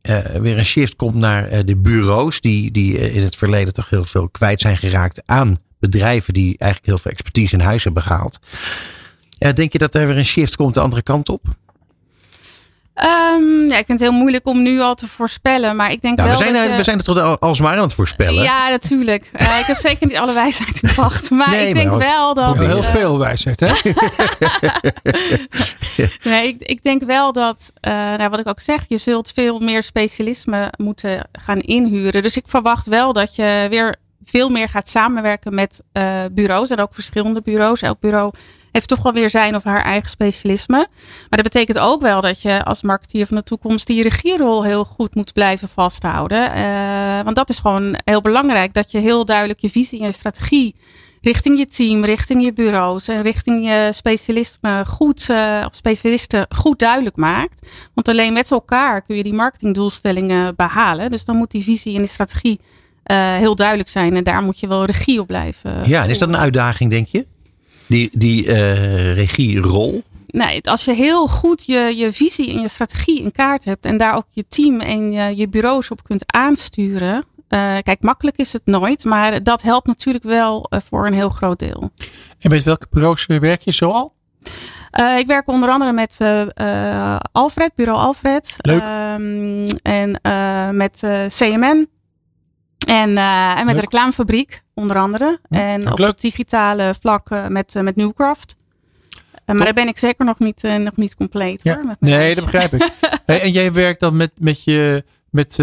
uh, 0.10 0.26
weer 0.42 0.58
een 0.58 0.66
shift 0.66 0.96
komt 0.96 1.16
naar 1.16 1.54
uh, 1.54 1.60
de 1.66 1.76
bureaus, 1.76 2.42
die, 2.42 2.72
die 2.72 3.12
in 3.12 3.24
het 3.24 3.36
verleden 3.36 3.74
toch 3.74 3.90
heel 3.90 4.06
veel 4.06 4.30
kwijt 4.30 4.62
zijn 4.62 4.78
geraakt 4.78 5.22
aan 5.26 5.56
bedrijven 5.80 6.34
die 6.34 6.58
eigenlijk 6.58 6.92
heel 6.92 6.98
veel 6.98 7.12
expertise 7.12 7.56
in 7.56 7.62
huis 7.62 7.84
hebben 7.84 8.04
gehaald. 8.04 8.40
denk 9.54 9.72
je 9.72 9.78
dat 9.78 9.96
er 9.96 10.08
weer 10.08 10.18
een 10.18 10.26
shift 10.26 10.56
komt 10.56 10.74
de 10.74 10.80
andere 10.80 11.02
kant 11.02 11.30
op? 11.30 11.56
Um, 13.04 13.70
ja, 13.70 13.78
ik 13.78 13.86
vind 13.86 14.00
het 14.00 14.10
heel 14.10 14.20
moeilijk 14.20 14.48
om 14.48 14.62
nu 14.62 14.82
al 14.82 14.96
te 14.96 15.08
voorspellen, 15.08 15.76
maar 15.76 15.92
ik 15.92 16.02
denk 16.02 16.18
nou, 16.18 16.30
wel. 16.30 16.38
We 16.38 16.44
zijn, 16.44 16.56
dat 16.56 16.70
je... 16.70 16.76
we 16.76 16.84
zijn 16.84 16.98
het 16.98 17.06
toch 17.06 17.40
alsmaar 17.40 17.76
aan 17.76 17.82
het 17.82 17.94
voorspellen? 17.94 18.44
Ja, 18.44 18.70
natuurlijk. 18.70 19.30
Uh, 19.42 19.60
ik 19.62 19.66
heb 19.66 19.78
zeker 19.78 20.08
niet 20.08 20.18
alle 20.18 20.34
wijsheid 20.34 20.82
in 20.82 20.94
pacht, 20.96 21.30
maar 21.30 21.50
nee, 21.50 21.68
ik 21.68 21.74
denk 21.74 21.90
maar 21.90 21.98
wel 21.98 22.34
dat. 22.34 22.58
Heel 22.58 22.78
uh, 22.78 22.84
veel 22.84 23.20
wijsheid, 23.20 23.60
hè? 23.60 23.72
nee, 26.30 26.48
ik, 26.48 26.62
ik, 26.62 26.84
denk 26.84 27.04
wel 27.04 27.34
dat, 27.34 27.72
uh, 27.82 27.94
nou, 27.94 28.30
wat 28.30 28.40
ik 28.40 28.48
ook 28.48 28.60
zeg, 28.60 28.86
je 28.88 28.98
zult 28.98 29.32
veel 29.32 29.60
meer 29.60 29.84
specialisme 29.84 30.74
moeten 30.78 31.28
gaan 31.32 31.60
inhuren. 31.60 32.22
Dus 32.22 32.38
ik 32.38 32.46
verwacht 32.48 32.88
wel 32.88 33.14
dat 33.14 33.36
je 33.36 33.68
weer 33.70 33.96
veel 34.26 34.50
meer 34.50 34.70
gaat 34.70 34.90
samenwerken 34.90 35.54
met 35.54 35.82
bureaus 36.32 36.70
en 36.70 36.80
ook 36.80 36.94
verschillende 36.94 37.42
bureaus. 37.42 37.82
Elk 37.82 38.00
bureau 38.00 38.34
heeft 38.76 38.88
toch 38.88 39.02
wel 39.02 39.14
weer 39.14 39.30
zijn 39.30 39.56
of 39.56 39.64
haar 39.64 39.84
eigen 39.84 40.10
specialisme. 40.10 40.78
Maar 41.30 41.42
dat 41.42 41.44
betekent 41.44 41.80
ook 41.80 42.02
wel 42.02 42.22
dat 42.22 42.42
je 42.42 42.64
als 42.64 42.82
marketeer 42.82 43.28
van 43.28 43.36
de 43.36 43.44
toekomst 43.44 43.88
die 43.88 44.04
regierol 44.04 44.64
heel 44.64 44.86
goed 44.86 45.16
moet 45.16 45.34
blijven 45.34 45.70
vasthouden. 45.70 46.58
Uh, 46.58 47.22
want 47.24 47.36
dat 47.36 47.50
is 47.50 47.60
gewoon 47.60 48.00
heel 48.06 48.22
belangrijk. 48.22 48.74
Dat 48.74 48.92
je 48.92 48.98
heel 48.98 49.26
duidelijk 49.26 49.60
je 49.60 49.70
visie 49.70 50.00
en 50.00 50.06
je 50.06 50.12
strategie 50.12 50.76
richting 51.22 51.58
je 51.58 51.68
team, 51.68 52.06
richting 52.06 52.44
je 52.44 52.54
bureaus 52.54 53.08
en 53.08 53.22
richting 53.22 53.68
je 53.68 53.90
specialisme 53.94 54.86
goed, 54.86 55.28
uh, 55.30 55.66
of 55.68 55.76
specialisten 55.76 56.46
goed 56.50 56.80
duidelijk 56.80 57.16
maakt. 57.16 57.68
Want 57.94 58.08
alleen 58.08 58.34
met 58.34 58.52
elkaar 58.52 59.02
kun 59.02 59.16
je 59.16 59.24
die 59.24 59.34
marketingdoelstellingen 59.34 60.56
behalen. 60.56 61.12
Dus 61.12 61.26
dan 61.26 61.36
moet 61.36 61.52
die 61.52 61.64
visie 61.64 61.94
en 61.94 62.00
die 62.00 62.10
strategie 62.10 62.60
uh, 63.06 63.36
heel 63.36 63.56
duidelijk 63.56 63.90
zijn. 63.90 64.16
En 64.16 64.24
daar 64.24 64.44
moet 64.44 64.60
je 64.60 64.68
wel 64.68 64.86
regie 64.86 65.20
op 65.20 65.28
blijven. 65.28 65.90
Ja, 65.90 66.04
en 66.04 66.10
is 66.10 66.18
dat 66.18 66.30
een 66.30 66.38
uitdaging, 66.38 66.90
denk 66.90 67.08
je? 67.08 67.26
Die, 67.88 68.10
die 68.18 68.46
uh, 68.46 69.16
regierol? 69.16 70.04
Nee, 70.28 70.62
als 70.64 70.86
je 70.86 70.94
heel 70.94 71.28
goed 71.28 71.66
je, 71.66 71.94
je 71.96 72.12
visie 72.12 72.54
en 72.54 72.62
je 72.62 72.68
strategie 72.68 73.22
in 73.22 73.32
kaart 73.32 73.66
hebt 73.66 73.86
en 73.86 73.98
daar 73.98 74.16
ook 74.16 74.26
je 74.30 74.46
team 74.50 74.80
en 74.80 75.12
je, 75.12 75.36
je 75.36 75.48
bureaus 75.48 75.92
op 75.92 76.04
kunt 76.04 76.24
aansturen, 76.26 77.26
uh, 77.50 77.78
kijk, 77.82 77.98
makkelijk 78.02 78.38
is 78.38 78.54
het 78.54 78.66
nooit, 78.66 79.04
maar 79.04 79.44
dat 79.44 79.62
helpt 79.62 79.88
natuurlijk 79.88 80.24
wel 80.24 80.68
uh, 80.70 80.80
voor 80.90 81.08
een 81.08 81.14
heel 81.14 81.30
groot 81.30 81.60
deel. 81.60 81.92
En 82.40 82.50
met 82.50 82.64
welke 82.64 82.88
bureaus 82.90 83.26
werk 83.26 83.62
je 83.62 83.72
zoal? 83.72 84.14
Uh, 85.00 85.18
ik 85.18 85.28
werk 85.28 85.48
onder 85.48 85.70
andere 85.70 85.92
met 85.92 86.18
Alfred, 87.32 87.72
bureau 87.76 88.00
Alfred. 88.00 88.56
Leuk. 88.58 88.82
Um, 88.82 89.66
en 89.82 90.20
met 90.76 91.00
CMN. 91.28 91.90
En, 92.86 93.18
en 93.58 93.66
met 93.66 93.76
de 93.76 93.82
reclamefabriek, 93.82 94.64
onder 94.74 94.98
andere. 94.98 95.40
Hm, 95.50 95.56
en 95.56 95.92
op 95.92 95.98
het 95.98 96.22
digitale 96.22 96.96
vlak 97.00 97.30
met, 97.50 97.74
met 97.82 97.96
Newcraft. 97.96 98.56
maar 99.46 99.58
daar 99.58 99.74
ben 99.74 99.88
ik 99.88 99.98
zeker 99.98 100.26
nog 100.26 100.40
niet, 100.40 100.62
nog 100.62 100.96
niet 100.96 101.16
compleet 101.16 101.64
ja. 101.64 101.76
hoor. 101.76 101.86
Met 101.86 102.00
nee, 102.00 102.36
dat 102.36 102.44
begrijp 102.44 102.74
ik. 102.74 102.92
hey, 103.26 103.42
en 103.42 103.52
jij 103.52 103.74
werkt 103.74 104.00
dan 104.00 104.16
met, 104.16 104.32
met 104.36 104.64
je. 104.64 105.06
Met, 105.30 105.58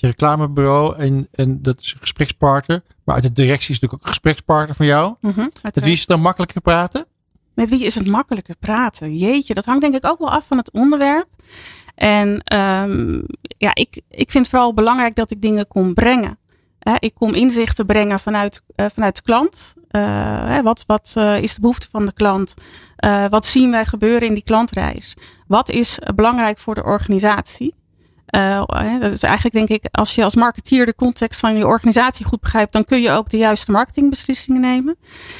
je 0.00 0.06
reclamebureau 0.06 0.96
en, 0.96 1.28
en 1.32 1.62
dat 1.62 1.80
is 1.80 1.92
een 1.92 2.00
gesprekspartner. 2.00 2.82
Maar 3.04 3.14
uit 3.14 3.24
de 3.24 3.32
directie 3.32 3.74
is 3.74 3.80
natuurlijk 3.80 3.92
ook 3.92 4.02
een 4.02 4.14
gesprekspartner 4.14 4.76
van 4.76 4.86
jou. 4.86 5.14
Mm 5.20 5.30
-hmm, 5.30 5.50
met 5.62 5.84
wie 5.84 5.92
is 5.92 5.98
het 5.98 6.08
dan 6.08 6.20
makkelijker 6.20 6.60
praten? 6.60 7.06
Met 7.54 7.68
wie 7.68 7.84
is 7.84 7.94
het 7.94 8.06
makkelijker 8.06 8.56
praten? 8.56 9.16
Jeetje, 9.16 9.54
dat 9.54 9.64
hangt 9.64 9.80
denk 9.80 9.94
ik 9.94 10.06
ook 10.06 10.18
wel 10.18 10.30
af 10.30 10.46
van 10.46 10.56
het 10.56 10.70
onderwerp. 10.70 11.28
En 11.98 12.42
um, 12.54 13.24
ja, 13.46 13.70
ik, 13.74 14.00
ik 14.10 14.30
vind 14.30 14.48
vooral 14.48 14.74
belangrijk 14.74 15.14
dat 15.14 15.30
ik 15.30 15.42
dingen 15.42 15.68
kom 15.68 15.94
brengen. 15.94 16.38
Ik 16.98 17.14
kom 17.14 17.34
inzichten 17.34 17.86
brengen 17.86 18.20
vanuit, 18.20 18.62
uh, 18.76 18.86
vanuit 18.94 19.16
de 19.16 19.22
klant. 19.22 19.74
Uh, 19.90 20.58
wat 20.58 20.84
wat 20.86 21.14
uh, 21.18 21.42
is 21.42 21.54
de 21.54 21.60
behoefte 21.60 21.86
van 21.90 22.06
de 22.06 22.12
klant? 22.12 22.54
wat 23.28 23.46
zien 23.46 23.70
wij 23.70 23.86
gebeuren 23.86 24.28
in 24.28 24.34
die 24.34 24.42
klantreis? 24.42 25.16
Wat 25.46 25.70
is 25.70 25.98
belangrijk 26.14 26.58
voor 26.58 26.74
de 26.74 26.82
organisatie? 26.82 27.74
Dat 29.00 29.12
is 29.12 29.22
eigenlijk 29.22 29.54
denk 29.54 29.68
ik, 29.68 29.88
als 29.90 30.14
je 30.14 30.24
als 30.24 30.34
marketeer 30.34 30.86
de 30.86 30.94
context 30.94 31.40
van 31.40 31.56
je 31.56 31.66
organisatie 31.66 32.26
goed 32.26 32.40
begrijpt, 32.40 32.72
dan 32.72 32.84
kun 32.84 33.00
je 33.00 33.10
ook 33.10 33.30
de 33.30 33.36
juiste 33.36 33.70
marketingbeslissingen 33.70 34.60
nemen. 34.60 34.96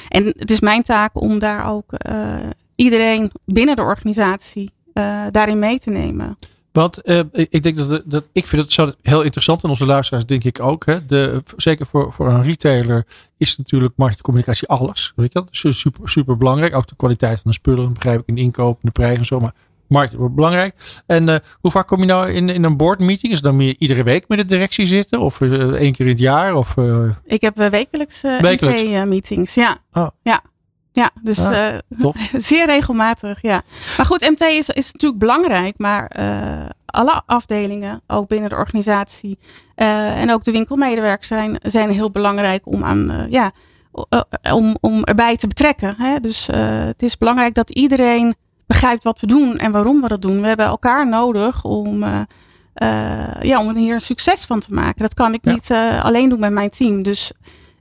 En 0.07 0.25
het 0.25 0.51
is 0.51 0.59
mijn 0.59 0.83
taak 0.83 1.21
om 1.21 1.39
daar 1.39 1.65
ook 1.65 1.93
iedereen 2.75 3.31
binnen 3.45 3.75
de 3.75 3.81
organisatie 3.81 4.71
uh, 4.93 5.25
daarin 5.31 5.59
mee 5.59 5.79
te 5.79 5.89
nemen. 5.89 6.35
Want 6.71 7.01
ik 7.33 7.63
denk 7.63 7.77
dat, 7.77 8.01
dat 8.05 8.23
ik 8.31 8.45
vind 8.45 8.61
het 8.61 8.71
zo 8.71 8.91
heel 9.01 9.21
interessant 9.21 9.63
en 9.63 9.69
onze 9.69 9.85
luisteraars 9.85 10.25
denk 10.25 10.43
ik 10.43 10.59
ook. 10.59 10.85
Hè, 10.85 11.05
de, 11.05 11.43
zeker 11.57 11.85
voor, 11.85 12.13
voor 12.13 12.29
een 12.29 12.43
retailer 12.43 13.05
is 13.37 13.57
natuurlijk 13.57 13.93
marketingcommunicatie 13.95 14.67
alles. 14.67 15.13
Weet 15.15 15.33
je 15.33 15.39
dat? 15.39 15.57
Dus 15.61 15.79
super, 15.79 16.09
super 16.09 16.37
belangrijk. 16.37 16.75
Ook 16.75 16.87
de 16.87 16.95
kwaliteit 16.95 17.41
van 17.41 17.51
de 17.51 17.57
spullen, 17.57 17.93
begrijp 17.93 18.19
ik, 18.19 18.27
in 18.27 18.35
de 18.35 18.41
inkoop, 18.41 18.73
in 18.73 18.79
de 18.81 18.91
prijs 18.91 19.17
en 19.17 19.25
zo. 19.25 19.39
Maar 19.39 19.53
markt 19.87 20.13
wordt 20.13 20.35
belangrijk. 20.35 21.01
En 21.05 21.27
uh, 21.27 21.35
hoe 21.59 21.71
vaak 21.71 21.87
kom 21.87 21.99
je 21.99 22.05
nou 22.05 22.31
in, 22.31 22.49
in 22.49 22.63
een 22.63 22.77
board 22.77 22.99
meeting? 22.99 23.31
Is 23.31 23.37
het 23.37 23.45
dan 23.45 23.55
meer 23.55 23.75
iedere 23.77 24.03
week 24.03 24.27
met 24.27 24.37
de 24.37 24.45
directie 24.45 24.85
zitten? 24.85 25.19
Of 25.19 25.39
uh, 25.39 25.71
één 25.71 25.91
keer 25.91 26.05
in 26.05 26.11
het 26.11 26.21
jaar? 26.21 26.55
Of, 26.55 26.75
uh... 26.75 27.09
Ik 27.25 27.41
heb 27.41 27.57
wekelijks, 27.57 28.21
wekelijks. 28.21 29.05
meetings, 29.05 29.53
ja. 29.53 29.77
Oh. 29.91 30.07
Ja. 30.23 30.43
Ja, 30.99 31.09
dus 31.21 31.39
ah, 31.39 31.77
zeer 32.49 32.65
regelmatig, 32.65 33.41
ja. 33.41 33.61
Maar 33.97 34.05
goed, 34.05 34.29
MT 34.29 34.41
is, 34.41 34.69
is 34.69 34.91
natuurlijk 34.91 35.19
belangrijk, 35.19 35.73
maar 35.77 36.11
alle 36.85 37.21
afdelingen, 37.25 38.01
ook 38.07 38.27
binnen 38.27 38.49
de 38.49 38.55
organisatie 38.55 39.39
en 39.75 40.31
ook 40.31 40.43
de 40.43 40.51
winkelmedewerkers 40.51 41.27
zijn, 41.27 41.57
zijn 41.61 41.89
heel 41.89 42.11
belangrijk 42.11 42.61
om 42.67 42.83
aan, 42.83 43.27
ja, 43.29 43.51
om, 44.51 44.77
om 44.81 45.03
erbij 45.03 45.35
te 45.37 45.47
betrekken. 45.47 45.95
Hè? 45.97 46.19
Dus 46.19 46.47
het 46.85 47.03
is 47.03 47.17
belangrijk 47.17 47.53
dat 47.53 47.69
iedereen 47.69 48.35
begrijpt 48.67 49.03
wat 49.03 49.19
we 49.19 49.27
doen 49.27 49.57
en 49.57 49.71
waarom 49.71 50.01
we 50.01 50.07
dat 50.07 50.21
doen. 50.21 50.41
We 50.41 50.47
hebben 50.47 50.65
elkaar 50.65 51.07
nodig 51.07 51.63
om, 51.63 52.03
ja, 53.41 53.59
om 53.61 53.75
hier 53.75 53.93
een 53.93 54.01
succes 54.01 54.45
van 54.45 54.59
te 54.59 54.73
maken. 54.73 55.01
Dat 55.01 55.13
kan 55.13 55.33
ik 55.33 55.39
Ja. 55.43 55.51
niet 55.53 55.71
alleen 56.03 56.29
doen 56.29 56.39
met 56.39 56.51
mijn 56.51 56.69
team. 56.69 57.03
Dus 57.03 57.31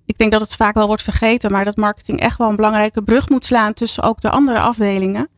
ik 0.08 0.18
denk 0.18 0.32
dat 0.32 0.40
het 0.40 0.56
vaak 0.56 0.74
wel 0.74 0.86
wordt 0.86 1.02
vergeten, 1.02 1.52
maar 1.52 1.64
dat 1.64 1.76
marketing 1.76 2.20
echt 2.20 2.38
wel 2.38 2.48
een 2.48 2.56
belangrijke 2.56 3.02
brug 3.02 3.28
moet 3.28 3.44
slaan 3.44 3.74
tussen 3.74 4.02
ook 4.02 4.20
de 4.20 4.30
andere 4.30 4.58
afdelingen. 4.58 5.28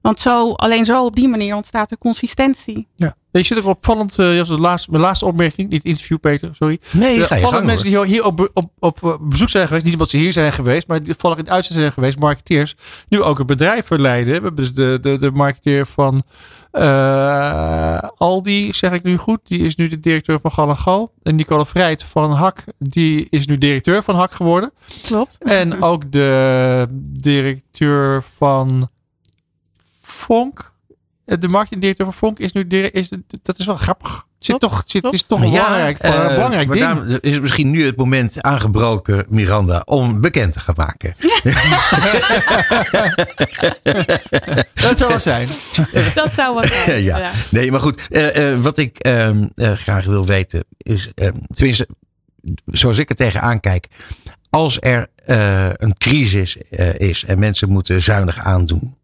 Want 0.00 0.20
zo, 0.20 0.52
alleen 0.52 0.84
zo 0.84 1.04
op 1.04 1.16
die 1.16 1.28
manier 1.28 1.54
ontstaat 1.54 1.90
er 1.90 1.98
consistentie. 1.98 2.88
Ja. 2.96 3.14
Je 3.30 3.42
zit 3.42 3.58
ook 3.58 3.64
opvallend, 3.64 4.18
uh, 4.18 4.36
had 4.36 4.46
de 4.46 4.58
laatste, 4.58 4.90
mijn 4.90 5.02
laatste 5.02 5.24
opmerking, 5.24 5.68
niet 5.68 5.84
interview 5.84 6.18
Peter, 6.20 6.50
sorry. 6.52 6.80
Nee, 6.90 7.18
De 7.18 7.24
ga 7.24 7.34
je 7.34 7.40
opvallend 7.44 7.54
gang, 7.54 7.66
mensen 7.66 7.94
hoor. 7.94 8.04
die 8.04 8.14
hier 8.14 8.24
op, 8.24 8.50
op, 8.54 8.70
op, 8.78 9.02
op 9.02 9.20
bezoek 9.22 9.48
zijn 9.48 9.66
geweest, 9.66 9.84
niet 9.84 9.92
omdat 9.92 10.10
ze 10.10 10.16
hier 10.16 10.32
zijn 10.32 10.52
geweest, 10.52 10.86
maar 10.88 10.98
die 10.98 11.08
toevallig 11.08 11.36
in 11.36 11.44
het 11.44 11.52
uitzending 11.52 11.82
zijn 11.82 11.92
geweest, 11.94 12.18
marketeers, 12.18 12.76
nu 13.08 13.22
ook 13.22 13.38
een 13.38 13.46
bedrijf 13.46 13.86
verleiden. 13.86 14.26
We 14.26 14.32
hebben 14.32 14.54
dus 14.54 14.72
de, 14.72 14.98
de, 15.00 15.18
de 15.18 15.30
marketeer 15.30 15.86
van 15.86 16.22
uh, 16.72 16.82
Aldi, 18.20 18.72
zeg 18.72 18.92
ik 18.92 19.02
nu 19.02 19.16
goed, 19.16 19.40
die 19.44 19.58
is 19.58 19.76
nu 19.76 19.88
de 19.88 20.00
directeur 20.00 20.40
van 20.40 20.50
Gal 20.50 20.68
en 20.68 20.76
Gal. 20.76 21.12
En 21.22 21.34
Nicole 21.34 21.66
Vrijt 21.66 22.04
van 22.04 22.30
Hak, 22.32 22.64
die 22.78 23.26
is 23.30 23.46
nu 23.46 23.58
directeur 23.58 24.02
van 24.02 24.14
Hak 24.14 24.32
geworden. 24.32 24.72
Klopt. 25.02 25.38
En 25.38 25.82
ook 25.82 26.12
de 26.12 26.86
directeur 27.20 28.22
van 28.22 28.88
Fonk. 30.00 30.74
De 31.24 31.48
marketingdirecteur 31.48 32.06
van 32.06 32.14
Fonk 32.14 32.38
is 32.38 32.52
nu 32.52 32.62
is 32.68 33.12
dat 33.42 33.58
is 33.58 33.66
wel 33.66 33.76
grappig. 33.76 34.26
Het 34.40 34.48
zit 34.48 34.60
toch, 34.60 34.78
het 34.78 34.90
zit, 34.90 35.00
klopt. 35.00 35.16
is 35.16 35.22
toch 35.22 35.40
een 35.42 35.50
belangrijk, 35.50 35.98
eh, 35.98 36.14
een 36.14 36.34
belangrijk 36.34 36.66
maar 36.66 36.76
ding. 36.76 36.88
daarom 36.88 37.18
is 37.20 37.32
het 37.32 37.42
misschien 37.42 37.70
nu 37.70 37.84
het 37.84 37.96
moment 37.96 38.42
aangebroken, 38.42 39.26
Miranda, 39.28 39.82
om 39.84 40.20
bekend 40.20 40.52
te 40.52 40.60
gaan 40.60 40.74
maken. 40.76 41.14
Dat 44.74 44.98
zou 44.98 45.10
wel 45.10 45.18
zijn. 45.18 45.48
Dat 46.14 46.32
zou 46.32 46.54
wat 46.54 46.66
zijn. 46.66 47.02
ja. 47.02 47.30
Nee, 47.50 47.70
maar 47.70 47.80
goed. 47.80 48.08
eh, 48.10 48.52
eh, 48.52 48.60
wat 48.62 48.78
ik 48.78 48.98
ehm, 48.98 49.46
eh, 49.54 49.72
graag 49.72 50.04
wil 50.04 50.26
weten 50.26 50.64
is, 50.76 51.10
ehm, 51.14 51.32
tenminste, 51.54 51.88
zoals 52.66 52.98
ik 52.98 53.08
er 53.10 53.16
tegenaan 53.16 53.60
kijk. 53.60 53.86
Als 54.50 54.76
er 54.80 55.06
eh, 55.26 55.68
een 55.76 55.94
crisis 55.98 56.56
eh, 56.70 56.94
is 56.98 57.24
en 57.24 57.38
mensen 57.38 57.68
moeten 57.68 58.00
zuinig 58.02 58.38
aandoen. 58.38 58.94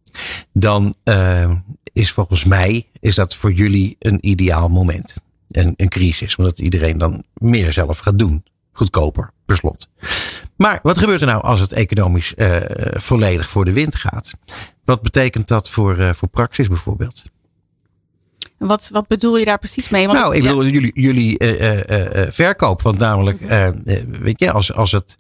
Dan 0.53 0.95
ehm, 1.05 1.55
is 1.93 2.11
volgens 2.13 2.45
mij, 2.45 2.87
is 3.01 3.15
dat 3.15 3.37
voor 3.37 3.53
jullie 3.53 3.97
een 3.99 4.19
ideaal 4.21 4.69
moment. 4.69 5.15
Een, 5.51 5.75
een 5.77 5.89
crisis, 5.89 6.37
omdat 6.37 6.59
iedereen 6.59 6.99
dan 6.99 7.25
meer 7.35 7.73
zelf 7.73 7.99
gaat 7.99 8.19
doen. 8.19 8.45
Goedkoper, 8.73 9.31
per 9.45 9.57
slot. 9.57 9.89
Maar 10.57 10.79
wat 10.83 10.99
gebeurt 10.99 11.21
er 11.21 11.27
nou 11.27 11.43
als 11.43 11.61
het 11.61 11.73
economisch 11.73 12.35
eh, 12.35 12.57
volledig 12.91 13.49
voor 13.49 13.65
de 13.65 13.73
wind 13.73 13.95
gaat? 13.95 14.33
Wat 14.87 15.03
betekent 15.03 15.49
dat 15.49 15.71
voor, 15.71 15.99
eh, 15.99 16.13
voor 16.13 16.29
Praxis 16.29 16.69
bijvoorbeeld? 16.69 17.25
Wat, 18.59 18.89
wat 18.93 19.07
bedoel 19.07 19.37
je 19.37 19.45
daar 19.45 19.59
precies 19.59 19.89
mee? 19.89 20.07
Want 20.07 20.19
nou, 20.19 20.35
ik 20.35 20.43
ja, 20.43 20.49
bedoel 20.49 20.67
jullie, 20.67 20.91
jullie 20.95 21.39
eh, 21.39 22.27
verkoop. 22.33 22.83
Want 22.83 22.99
namelijk, 22.99 23.41
eh, 23.41 23.69
weet 24.09 24.41
je, 24.41 24.53
als, 24.53 24.73
als 24.73 24.93
het 24.93 25.17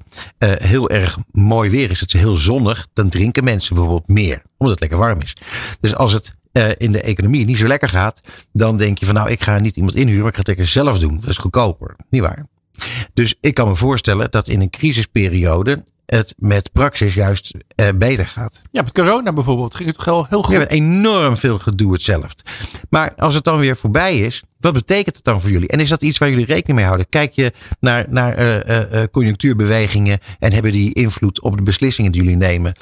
heel 0.62 0.90
erg 0.90 1.18
mooi 1.30 1.70
weer 1.70 1.90
is, 1.90 2.00
het 2.00 2.14
is 2.14 2.20
heel 2.20 2.36
zonnig, 2.36 2.86
dan 2.92 3.08
drinken 3.08 3.44
mensen 3.44 3.74
bijvoorbeeld 3.74 4.08
meer. 4.08 4.42
Omdat 4.56 4.80
het 4.80 4.80
lekker 4.80 4.98
warm 4.98 5.20
is. 5.20 5.36
Dus 5.80 5.94
als 5.94 6.12
het 6.12 6.34
eh, 6.56 6.68
in 6.76 6.92
de 6.92 7.00
economie 7.00 7.44
niet 7.44 7.58
zo 7.58 7.66
lekker 7.66 7.88
gaat, 7.88 8.20
dan 8.52 8.76
denk 8.76 8.98
je 8.98 9.06
van 9.06 9.14
nou, 9.14 9.30
ik 9.30 9.42
ga 9.42 9.58
niet 9.58 9.76
iemand 9.76 9.94
inhuren, 9.94 10.20
maar 10.20 10.28
ik 10.28 10.34
ga 10.34 10.38
het 10.38 10.48
lekker 10.48 10.66
zelf 10.66 10.98
doen. 10.98 11.20
Dat 11.20 11.30
is 11.30 11.36
goedkoper. 11.36 11.96
Niet 12.10 12.22
waar? 12.22 12.46
Dus 13.14 13.34
ik 13.40 13.54
kan 13.54 13.68
me 13.68 13.74
voorstellen 13.74 14.30
dat 14.30 14.48
in 14.48 14.60
een 14.60 14.70
crisisperiode 14.70 15.82
het 16.06 16.34
met 16.38 16.72
Praxis 16.72 17.14
juist 17.14 17.54
eh, 17.74 17.88
beter 17.94 18.26
gaat. 18.26 18.62
Ja, 18.70 18.82
met 18.82 18.92
corona 18.92 19.32
bijvoorbeeld 19.32 19.74
ging 19.74 19.88
het 19.88 20.04
heel, 20.04 20.24
goed. 20.24 20.46
hebben 20.46 20.68
enorm 20.68 21.36
veel 21.36 21.58
gedoe 21.58 21.92
hetzelfde. 21.92 22.42
Maar 22.90 23.14
als 23.16 23.34
het 23.34 23.44
dan 23.44 23.58
weer 23.58 23.76
voorbij 23.76 24.18
is, 24.18 24.42
wat 24.60 24.72
betekent 24.72 25.16
het 25.16 25.24
dan 25.24 25.40
voor 25.40 25.50
jullie? 25.50 25.68
En 25.68 25.80
is 25.80 25.88
dat 25.88 26.02
iets 26.02 26.18
waar 26.18 26.30
jullie 26.30 26.46
rekening 26.46 26.78
mee 26.78 26.86
houden? 26.86 27.08
Kijk 27.08 27.32
je 27.32 27.52
naar, 27.80 28.06
naar 28.08 28.34
eh, 28.34 29.02
conjunctuurbewegingen 29.10 30.18
en 30.38 30.52
hebben 30.52 30.72
die 30.72 30.94
invloed 30.94 31.40
op 31.40 31.56
de 31.56 31.62
beslissingen 31.62 32.12
die 32.12 32.22
jullie 32.22 32.36
nemen 32.36 32.74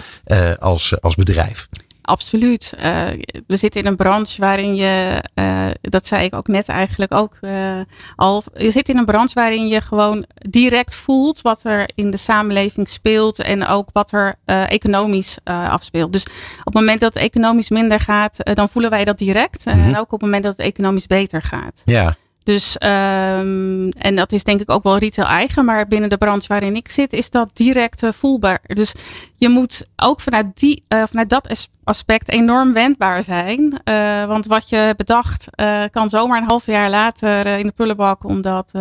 als, 0.59 1.01
als 1.01 1.15
bedrijf? 1.15 1.69
Absoluut. 2.07 2.73
Uh, 2.77 3.09
we 3.47 3.57
zitten 3.57 3.81
in 3.81 3.87
een 3.87 3.97
branche 3.97 4.41
waarin 4.41 4.75
je, 4.75 5.23
uh, 5.35 5.67
dat 5.81 6.07
zei 6.07 6.25
ik 6.25 6.35
ook 6.35 6.47
net 6.47 6.69
eigenlijk 6.69 7.15
ook 7.15 7.39
uh, 7.41 7.81
al, 8.17 8.43
je 8.55 8.71
zit 8.71 8.89
in 8.89 8.97
een 8.97 9.05
branche 9.05 9.35
waarin 9.35 9.69
je 9.69 9.81
gewoon 9.81 10.27
direct 10.35 10.95
voelt 10.95 11.41
wat 11.41 11.65
er 11.65 11.91
in 11.95 12.11
de 12.11 12.17
samenleving 12.17 12.89
speelt 12.89 13.39
en 13.39 13.67
ook 13.67 13.89
wat 13.93 14.13
er 14.13 14.35
economisch 14.45 15.39
afspeelt. 15.45 16.13
Dus 16.13 16.25
op 16.59 16.65
het 16.65 16.75
moment 16.75 17.01
dat 17.01 17.15
het 17.15 17.23
economisch 17.23 17.71
minder 17.71 18.01
gaat, 18.01 18.55
dan 18.55 18.69
voelen 18.69 18.91
wij 18.91 19.05
dat 19.05 19.19
direct. 19.19 19.67
Mm 19.67 19.73
-hmm. 19.73 19.83
En 19.83 19.97
ook 19.99 20.05
op 20.05 20.11
het 20.11 20.21
moment 20.21 20.43
dat 20.43 20.57
het 20.57 20.67
economisch 20.67 21.07
beter 21.07 21.43
gaat. 21.43 21.83
Ja. 21.85 22.17
Dus, 22.45 22.77
um, 22.81 23.89
en 23.89 24.15
dat 24.15 24.33
is 24.33 24.45
denk 24.45 24.61
ik 24.61 24.71
ook 24.71 24.83
wel 24.83 24.99
retail 24.99 25.29
eigen, 25.29 25.65
maar 25.65 25.87
binnen 25.87 26.11
de 26.11 26.17
branche 26.17 26.49
waarin 26.49 26.77
ik 26.77 26.91
zit, 26.91 27.13
is 27.13 27.31
dat 27.31 27.51
direct 27.53 28.03
uh, 28.03 28.13
voelbaar. 28.13 28.61
Dus 28.63 28.95
je 29.35 29.49
moet 29.49 29.87
ook 29.97 30.21
vanuit, 30.21 30.47
die, 30.55 30.85
uh, 30.89 31.03
vanuit 31.09 31.29
dat 31.29 31.69
aspect 31.85 32.29
enorm 32.29 32.73
wendbaar 32.73 33.25
zijn. 33.25 33.81
Uh, 33.85 34.25
want 34.25 34.47
wat 34.47 34.69
je 34.69 34.95
bedacht 34.97 35.49
kan 35.91 36.09
zomaar 36.09 36.39
een 36.39 36.49
half 36.49 36.67
jaar 36.67 36.91
later 36.91 37.47
in 37.47 37.67
de 37.67 37.73
prullenbak, 37.73 38.25
omdat 38.25 38.73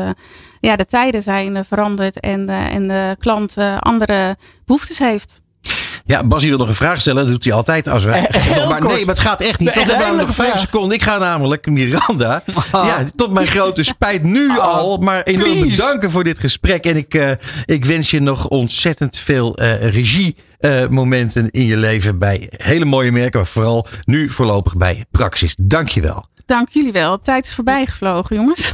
ja, 0.59 0.75
de 0.75 0.85
tijden 0.85 1.23
zijn 1.23 1.65
veranderd 1.65 2.19
en, 2.19 2.49
en 2.49 2.87
de 2.87 3.15
klant 3.19 3.57
andere 3.79 4.37
behoeftes 4.65 4.99
heeft. 4.99 5.42
Ja, 6.05 6.23
Bas 6.23 6.43
wil 6.43 6.57
nog 6.57 6.67
een 6.67 6.75
vraag 6.75 7.01
stellen. 7.01 7.23
Dat 7.23 7.31
doet 7.31 7.43
hij 7.43 7.53
altijd 7.53 7.87
als 7.87 8.03
wij. 8.03 8.27
Heel 8.31 8.69
maar 8.69 8.79
kort. 8.79 8.93
nee, 8.93 9.05
maar 9.05 9.15
het 9.15 9.23
gaat 9.23 9.41
echt 9.41 9.59
niet. 9.59 9.73
We 9.73 9.79
hebben 9.81 10.15
nog 10.25 10.35
vijf 10.35 10.59
seconden. 10.59 10.91
Ik 10.97 11.03
ga 11.03 11.17
namelijk 11.17 11.65
Miranda. 11.65 12.43
Ja, 12.71 13.03
tot 13.15 13.31
mijn 13.31 13.47
grote 13.47 13.83
spijt 13.83 14.23
nu 14.23 14.49
Oh, 14.49 14.57
al. 14.57 14.97
Maar 14.97 15.23
enorm 15.23 15.51
please. 15.51 15.69
bedanken 15.69 16.11
voor 16.11 16.23
dit 16.23 16.39
gesprek. 16.39 16.85
En 16.85 16.97
ik, 16.97 17.13
uh, 17.13 17.31
ik 17.65 17.85
wens 17.85 18.11
je 18.11 18.19
nog 18.21 18.47
ontzettend 18.47 19.17
veel 19.17 19.61
uh, 19.61 19.89
regie. 19.91 20.35
Uh, 20.59 20.87
momenten 20.87 21.49
in 21.51 21.65
je 21.65 21.77
leven 21.77 22.19
bij 22.19 22.49
hele 22.57 22.85
mooie 22.85 23.11
merken, 23.11 23.39
maar 23.39 23.49
vooral 23.49 23.87
nu 24.03 24.29
voorlopig 24.29 24.77
bij 24.77 25.05
Praxis. 25.11 25.55
Dank 25.59 25.89
je 25.89 26.01
wel. 26.01 26.25
Dank 26.45 26.69
jullie 26.69 26.91
wel. 26.91 27.21
Tijd 27.21 27.45
is 27.45 27.53
voorbij 27.53 27.85
gevlogen, 27.85 28.35
jongens. 28.35 28.73